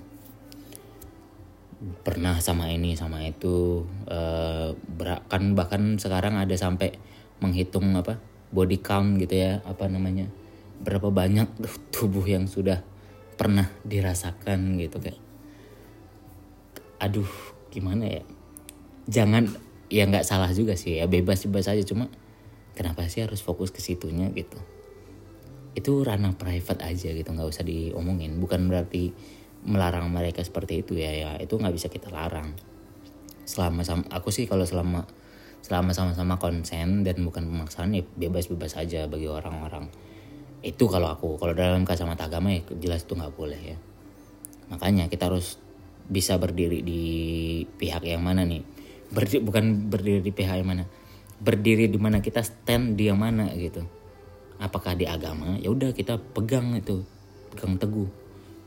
[2.01, 4.73] Pernah sama ini sama itu uh,
[5.29, 6.97] kan bahkan sekarang ada sampai
[7.43, 8.17] menghitung apa
[8.55, 10.31] body count gitu ya apa namanya
[10.81, 11.49] berapa banyak
[11.95, 12.81] tubuh yang sudah
[13.35, 15.21] pernah dirasakan gitu kayak.
[17.03, 17.29] Aduh
[17.69, 18.25] gimana ya?
[19.05, 19.64] Jangan
[19.95, 21.83] ya nggak salah juga sih ya bebas bebas aja.
[21.87, 22.11] Cuma
[22.75, 24.59] kenapa sih harus fokus ke situnya gitu?
[25.79, 28.43] Itu ranah private aja gitu nggak usah diomongin.
[28.43, 29.15] Bukan berarti
[29.63, 32.51] melarang mereka seperti itu ya ya itu nggak bisa kita larang.
[33.47, 35.07] Selama sama aku sih kalau selama
[35.63, 39.87] selama sama-sama konsen dan bukan pemaksaan ya bebas-bebas aja bagi orang-orang.
[40.61, 43.79] Itu kalau aku kalau dalam kacamata agama ya jelas itu nggak boleh ya.
[44.75, 45.63] Makanya kita harus
[46.05, 47.03] bisa berdiri di
[47.65, 48.84] pihak yang mana nih
[49.15, 50.85] berdiri bukan berdiri di pihak yang mana?
[51.39, 53.87] Berdiri di mana kita stand di yang mana gitu.
[54.59, 55.55] Apakah di agama?
[55.63, 57.07] Ya udah kita pegang itu
[57.55, 58.11] pegang teguh.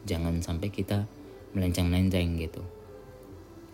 [0.07, 1.03] Jangan sampai kita
[1.51, 2.63] melenceng-lenceng gitu.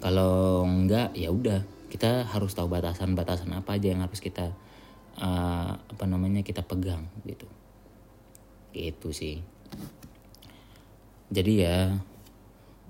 [0.02, 1.62] Kalau enggak ya udah.
[1.94, 4.50] Kita harus tahu batasan-batasan apa aja yang harus kita
[5.22, 7.46] uh, apa namanya kita pegang gitu.
[8.74, 9.46] Gitu sih.
[11.30, 11.94] Jadi ya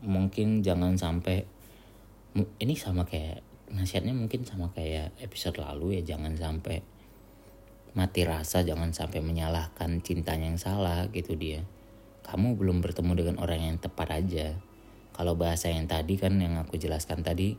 [0.03, 1.43] mungkin jangan sampai
[2.33, 3.43] ini sama kayak
[3.73, 6.85] nasihatnya mungkin sama kayak episode lalu ya jangan sampai
[7.93, 11.61] mati rasa jangan sampai menyalahkan cintanya yang salah gitu dia.
[12.25, 14.57] Kamu belum bertemu dengan orang yang tepat aja.
[15.13, 17.53] Kalau bahasa yang tadi kan yang aku jelaskan tadi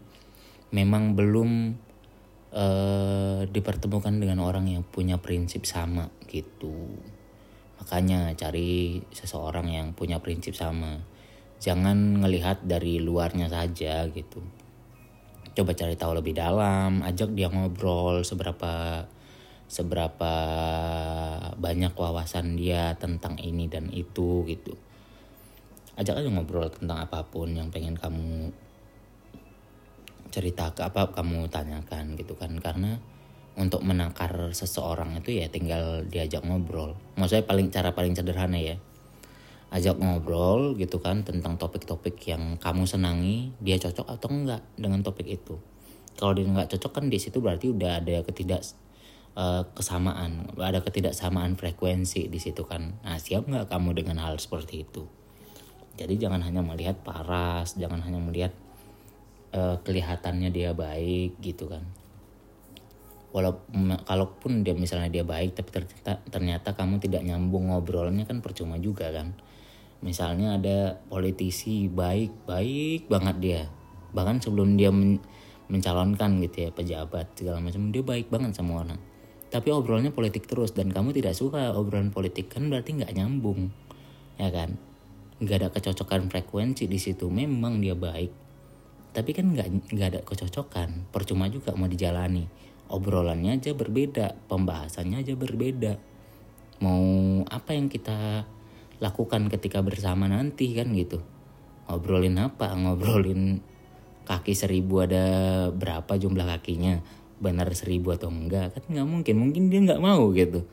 [0.74, 1.50] memang belum
[2.50, 6.98] uh, dipertemukan dengan orang yang punya prinsip sama gitu.
[7.79, 10.98] Makanya cari seseorang yang punya prinsip sama.
[11.62, 14.42] Jangan ngelihat dari luarnya saja gitu
[15.54, 19.06] coba cari tahu lebih dalam ajak dia ngobrol seberapa
[19.70, 20.34] seberapa
[21.56, 24.74] banyak wawasan dia tentang ini dan itu gitu.
[25.94, 28.50] Ajak aja ngobrol tentang apa pun yang pengen kamu
[30.34, 32.54] cerita ke apa kamu tanyakan gitu kan.
[32.58, 32.98] Karena
[33.54, 36.98] untuk menakar seseorang itu ya tinggal diajak ngobrol.
[37.14, 38.74] Maksudnya paling cara paling sederhana ya
[39.74, 45.26] ajak ngobrol gitu kan tentang topik-topik yang kamu senangi dia cocok atau enggak dengan topik
[45.26, 45.58] itu.
[46.14, 48.62] Kalau dia enggak cocok kan di situ berarti udah ada ketidak
[49.34, 53.02] uh, kesamaan ada ketidaksamaan frekuensi di situ kan.
[53.02, 55.10] Nah siap nggak kamu dengan hal seperti itu?
[55.98, 58.54] Jadi jangan hanya melihat paras jangan hanya melihat
[59.50, 61.82] uh, kelihatannya dia baik gitu kan.
[63.34, 68.78] Walaupun kalaupun dia misalnya dia baik tapi ternyata ternyata kamu tidak nyambung ngobrolnya kan percuma
[68.78, 69.34] juga kan
[70.00, 73.62] misalnya ada politisi baik baik banget dia.
[74.14, 75.20] Bahkan sebelum dia men
[75.64, 79.00] mencalonkan gitu ya pejabat segala macam dia baik banget sama orang.
[79.48, 83.70] Tapi obrolnya politik terus dan kamu tidak suka obrolan politik kan berarti nggak nyambung
[84.37, 84.76] ya kan?
[85.38, 88.33] Nggak ada kecocokan frekuensi di situ memang dia baik.
[89.14, 92.50] Tapi kan nggak nggak ada kecocokan percuma juga mau dijalani.
[92.90, 95.96] Obrolannya aja berbeda pembahasannya aja berbeda.
[96.83, 98.44] Mau apa yang kita
[99.02, 101.22] lakukan ketika bersama nanti kan gitu.
[101.88, 102.72] Ngobrolin apa?
[102.72, 103.61] Ngobrolin
[104.24, 105.24] kaki seribu ada
[105.70, 107.00] berapa jumlah kakinya?
[107.38, 108.74] Benar seribu atau enggak?
[108.76, 109.35] Kan nggak mungkin.
[109.40, 110.64] Mungkin dia nggak mau gitu.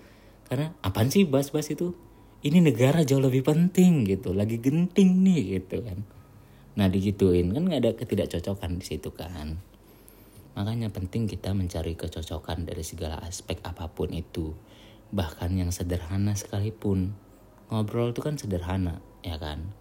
[0.48, 1.96] Karena apaan sih bas-bas itu?
[2.42, 4.34] Ini negara jauh lebih penting gitu.
[4.34, 6.02] Lagi genting nih gitu kan.
[6.80, 7.52] Nah digituin.
[7.52, 9.60] Kan nggak ada ketidakcocokan di situ kan.
[10.52, 14.52] Makanya penting kita mencari kecocokan dari segala aspek apa pun itu.
[15.12, 17.16] Bahkan yang sederhana sekalipun
[17.72, 19.72] ngobrol itu kan sederhana ya kan?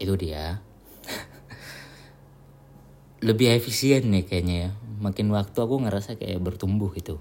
[0.00, 0.64] Itu dia.
[3.28, 4.70] Lebih efisien nih kayaknya ya.
[5.04, 7.20] Makin waktu aku ngerasa kayak bertumbuh gitu.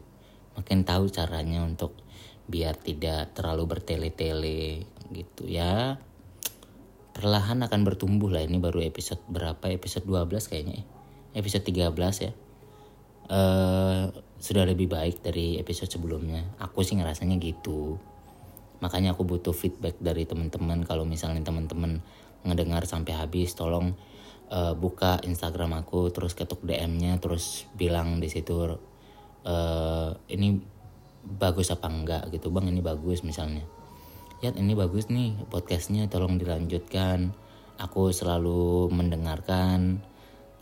[0.56, 1.99] Makin tahu caranya untuk
[2.47, 5.99] biar tidak terlalu bertele-tele gitu ya.
[7.13, 8.47] Perlahan akan bertumbuh lah.
[8.47, 9.69] Ini baru episode berapa?
[9.69, 10.86] Episode 12 kayaknya ya.
[11.34, 12.32] episode 13 ya.
[13.23, 16.45] Uh, sudah lebih baik dari episode sebelumnya.
[16.62, 17.97] Aku sih ngerasanya gitu
[18.79, 20.88] makanya aku butuh feedback dari teman-teman.
[20.88, 22.01] Kalau misalnya teman-teman
[22.43, 23.95] ngedengar sampai habis tolong
[24.51, 28.53] uh, buka Instagram aku terus ketuk DM-nya terus bilang di situ
[29.47, 30.59] uh, ini
[31.23, 32.29] bagus apa enggak?
[32.29, 32.51] Gitu.
[32.51, 33.63] Bang ini bagus misalnya.
[34.43, 37.31] Ya ini bagus nih podcastnya tolong dilanjutkan.
[37.79, 40.03] Aku selalu mendengarkan.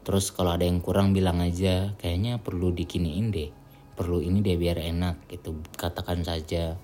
[0.01, 1.97] Terus kalau ada yang kurang bilang aja.
[1.97, 3.49] Kayaknya perlu dikiniin deh.
[3.97, 5.57] Perlu ini deh biar enak gitu.
[5.73, 6.77] Katakan saja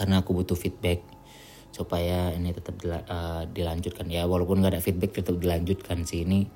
[0.00, 1.04] karena aku butuh feedback
[1.68, 4.08] supaya ini tetap dila, uh, dilanjutkan.
[4.08, 6.24] Ya walaupun gak ada feedback tetap dilanjutkan sih.
[6.24, 6.48] Ini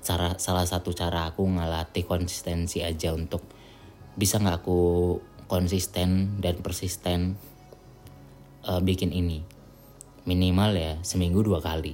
[0.00, 3.44] cara salah satu cara aku ngelatih konsistensi aja untuk
[4.16, 4.80] bisa nggak aku
[5.46, 7.36] konsisten dan persisten
[8.64, 9.44] uh, bikin ini.
[10.24, 11.92] Minimal ya seminggu dua kali.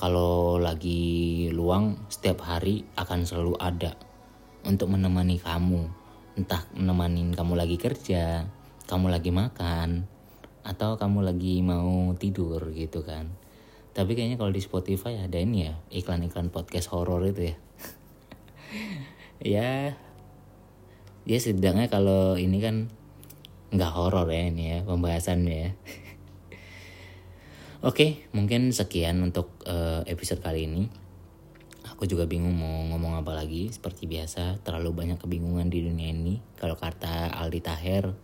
[0.00, 3.92] Kalau lagi luang setiap hari akan selalu ada
[4.64, 5.84] untuk menemani kamu.
[6.32, 8.48] Entah menemani kamu lagi kerja
[8.86, 10.08] kamu lagi makan
[10.62, 13.30] atau kamu lagi mau tidur gitu kan
[13.92, 17.56] tapi kayaknya kalau di Spotify ada ini ya iklan-iklan podcast horor itu ya
[19.58, 19.70] ya
[21.22, 22.90] ya setidaknya kalau ini kan
[23.72, 25.70] nggak horor ya ini ya pembahasannya ya.
[27.88, 30.86] Oke, mungkin sekian untuk uh, episode kali ini.
[31.90, 33.74] Aku juga bingung mau ngomong apa lagi.
[33.74, 36.38] Seperti biasa, terlalu banyak kebingungan di dunia ini.
[36.54, 38.14] Kalau kata Aldi Taher,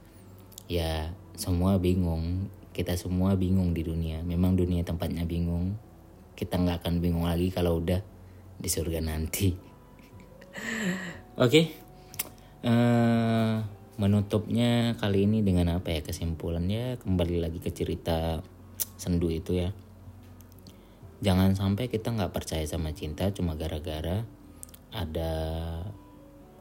[0.71, 2.53] ya semua bingung.
[2.77, 4.23] Kita semua bingung di dunia.
[4.23, 5.75] Memang dunia tempatnya bingung.
[6.39, 7.99] Kita nggak akan bingung lagi kalau udah
[8.55, 9.51] di surga nanti.
[11.39, 11.65] Oke, okay.
[12.63, 13.55] uh, eh,
[13.99, 18.39] menutupnya kali ini dengan apa ya kesimpulannya kembali lagi ke cerita
[18.95, 19.75] sendu itu ya
[21.19, 24.23] jangan sampai kita nggak percaya sama cinta cuma gara-gara
[24.95, 25.33] ada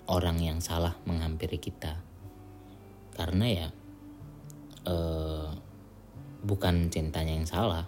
[0.10, 2.02] orang yang salah menghampiri kita
[3.14, 3.68] karena ya
[4.88, 5.48] eh,
[6.48, 7.86] bukan cintanya yang salah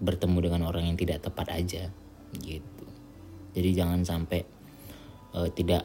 [0.00, 1.92] bertemu dengan orang yang tidak tepat aja
[2.40, 2.86] gitu
[3.52, 4.42] jadi jangan sampai
[5.36, 5.84] eh, tidak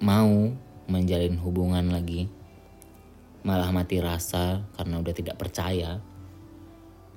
[0.00, 0.50] mau
[0.88, 2.26] menjalin hubungan lagi
[3.46, 6.02] malah mati rasa karena udah tidak percaya.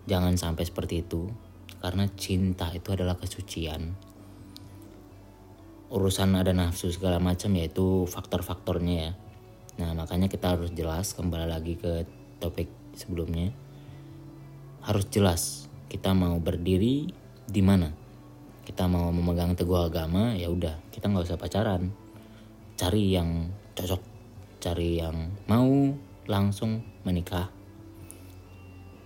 [0.06, 1.26] Jangan sampai seperti itu,
[1.82, 3.98] karena cinta itu adalah kesucian.
[5.90, 9.12] Urusan ada nafsu segala macam yaitu faktor-faktornya ya.
[9.80, 12.04] Nah makanya kita harus jelas kembali lagi ke
[12.44, 13.56] topik sebelumnya.
[14.84, 17.08] Harus jelas kita mau berdiri
[17.48, 17.96] di mana.
[18.68, 21.96] Kita mau memegang teguh agama ya udah kita nggak usah pacaran.
[22.76, 24.02] Cari yang cocok,
[24.60, 25.96] cari yang mau
[26.30, 27.50] langsung menikah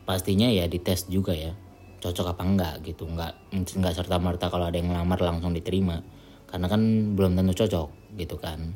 [0.03, 1.55] pastinya ya dites juga ya
[2.03, 6.03] cocok apa enggak gitu nggak nggak serta merta kalau ada yang ngelamar langsung diterima
[6.51, 6.81] karena kan
[7.15, 8.75] belum tentu cocok gitu kan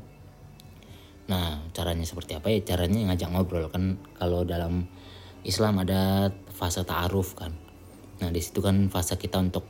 [1.28, 2.64] nah caranya seperti apa ya?
[2.64, 4.00] Caranya ngajak ngobrol kan.
[4.16, 4.88] Kalau dalam
[5.44, 7.56] Islam ada fase ta'aruf kan.
[8.24, 9.68] Nah di situ kan fase kita untuk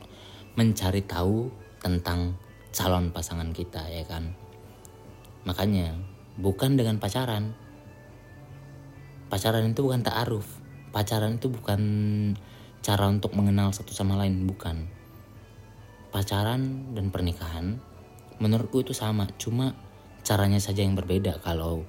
[0.58, 2.34] mencari tahu tentang
[2.74, 4.34] calon pasangan kita ya kan?
[5.46, 5.94] Makanya
[6.38, 7.54] bukan dengan pacaran.
[9.28, 10.46] Pacaran itu bukan ta'aruf.
[10.88, 11.80] Pacaran itu bukan
[12.80, 14.88] cara untuk mengenal satu sama lain bukan.
[16.08, 17.78] Pacaran dan pernikahan
[18.40, 19.28] menurutku itu sama.
[19.36, 19.76] Cuma
[20.28, 21.40] caranya saja yang berbeda.
[21.40, 21.88] Kalau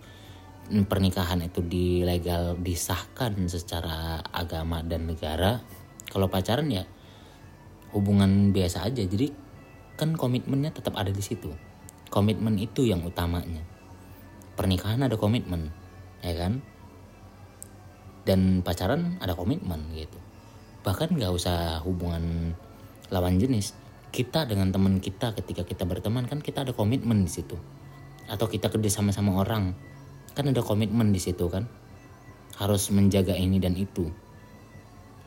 [0.72, 5.60] pernikahan itu dilegal disahkan secara agama dan negara
[6.08, 6.88] kalau pacaran ya
[7.92, 9.04] hubungan biasa aja.
[9.04, 9.28] Jadi
[10.00, 11.52] kan komitmennya tetap ada di situ.
[12.08, 13.60] Komitmen itu yang utamanya.
[14.56, 15.76] Pernikahan ada komitmen
[16.24, 16.64] ya kan?
[18.24, 20.16] Dan pacaran ada komitmen gitu.
[20.88, 22.56] Bahkan nggak usah hubungan
[23.12, 23.76] lawan jenis.
[24.10, 27.60] Kita dengan teman kita ketika kita berteman kan kita ada komitmen di situ
[28.30, 29.74] atau kita kerja sama sama orang.
[30.38, 31.66] Kan ada komitmen di situ kan.
[32.62, 34.08] Harus menjaga ini dan itu.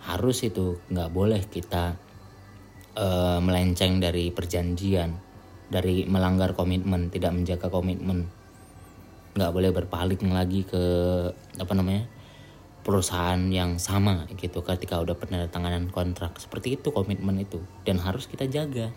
[0.07, 1.99] Harus itu nggak boleh kita
[2.97, 5.33] uh, melenceng dari perjanjian
[5.73, 8.29] dari melanggar komitmen tidak menjaga komitmen.
[9.33, 10.85] Nggak boleh berpaling lagi ke
[11.57, 12.05] apa namanya
[12.85, 16.37] perusahaan yang sama gitu ketika udah penandatanganan kontrak.
[16.37, 17.65] Seperti itu komitmen itu.
[17.89, 18.93] Dan harus kita jaga.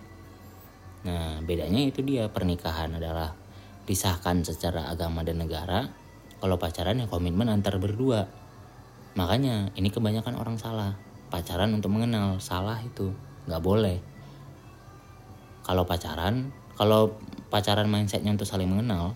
[1.08, 3.45] Nah bedanya itu dia pernikahan adalah
[3.86, 5.90] disahkan secara agama dan negara
[6.42, 8.28] kalau pacaran ya komitmen antar berdua.
[9.16, 10.94] Makanya ini kebanyakan orang salah.
[11.32, 13.16] Pacaran untuk mengenal salah itu
[13.50, 13.98] nggak boleh.
[15.66, 17.16] Kalau pacaran kalau
[17.50, 19.16] pacaran mindsetnya untuk saling mengenal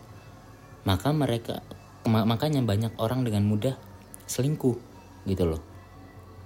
[0.87, 1.59] maka mereka
[2.07, 3.75] makanya banyak orang dengan mudah
[4.25, 4.77] selingkuh
[5.27, 5.61] gitu loh.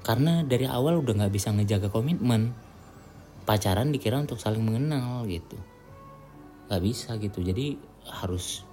[0.04, 2.52] Karena dari awal udah nggak bisa ngejaga komitmen.
[3.44, 5.56] Pacaran dikira untuk saling mengenal gitu.
[6.68, 7.40] Nggak bisa gitu.
[7.40, 8.68] Jadi harus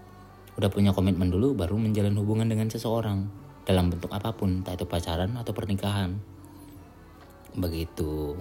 [0.59, 3.31] udah punya komitmen dulu baru menjalin hubungan dengan seseorang
[3.65, 6.19] dalam bentuk apa pun entah itu pacaran atau pernikahan.
[7.55, 8.35] Begitu.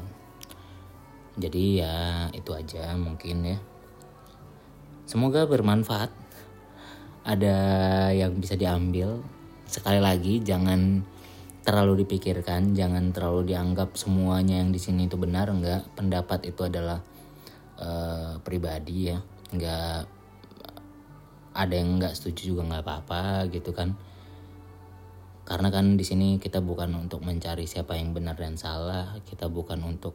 [1.40, 3.58] Jadi ya itu aja mungkin ya.
[5.06, 6.12] Semoga bermanfaat.
[7.24, 7.58] Ada
[8.16, 9.22] yang bisa diambil.
[9.70, 11.06] Sekali lagi jangan
[11.62, 15.86] terlalu dipikirkan, jangan terlalu dianggap semuanya yang di sini itu benar enggak.
[15.94, 16.98] Pendapat itu adalah
[17.78, 19.22] uh, pribadi ya,
[19.54, 20.19] enggak
[21.54, 23.98] ada yang enggak setuju juga nggak apa-apa gitu kan.
[25.50, 29.82] Karena kan di sini kita bukan untuk mencari siapa yang benar dan salah, kita bukan
[29.82, 30.14] untuk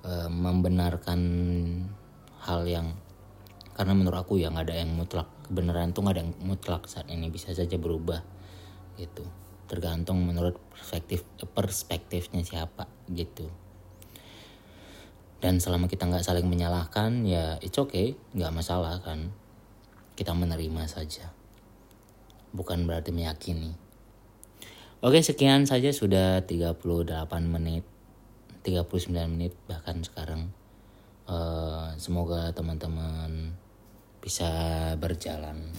[0.00, 1.20] uh, membenarkan
[2.40, 2.96] hal yang
[3.76, 7.04] karena menurut aku ya nggak ada yang mutlak kebenaran tuh nggak ada yang mutlak saat
[7.12, 8.24] ini bisa saja berubah
[8.96, 9.28] gitu.
[9.68, 13.52] Tergantung menurut perspektif perspektifnya siapa gitu.
[15.36, 19.36] Dan selama kita nggak saling menyalahkan ya it's okay nggak masalah kan
[20.16, 21.30] kita menerima saja.
[22.56, 23.76] Bukan berarti meyakini.
[25.04, 26.80] Oke sekian saja sudah 38
[27.44, 27.84] menit
[28.66, 30.50] 39 menit bahkan sekarang.
[31.30, 33.54] Uh, semoga teman-teman
[34.18, 34.50] bisa
[34.98, 35.70] berjalan.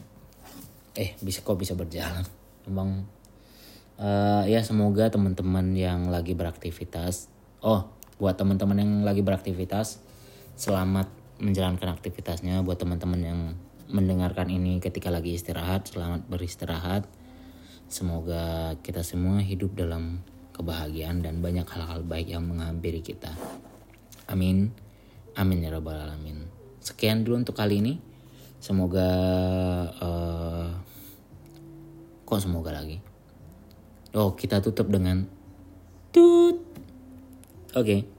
[0.95, 2.23] Eh bisa kok bisa berjalan?
[2.63, 3.03] Emang
[3.99, 7.27] uh, ya semoga teman-teman yang lagi beraktivitas
[7.59, 9.99] oh buat teman-teman yang lagi beraktivitas
[10.55, 11.11] selamat
[11.43, 12.63] menjalankan aktivitasnya.
[12.63, 13.39] Buat teman-teman yang
[13.91, 17.03] mendengarkan ini ketika lagi istirahat selamat beristirahat
[17.87, 23.31] semoga kita semua hidup dalam kebahagiaan dan banyak hal-hal baik yang menghampiri kita
[24.27, 24.75] amin
[25.39, 26.47] amin ya rabbal alamin
[26.83, 27.93] sekian dulu untuk kali ini
[28.59, 29.09] semoga
[30.03, 30.69] uh,
[32.27, 32.99] Kok semoga lagi?
[34.11, 35.23] Oh, kita tutup dengan
[36.11, 36.59] tut.
[37.71, 38.03] Oke.
[38.03, 38.16] Okay.